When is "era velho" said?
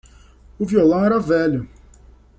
1.05-1.69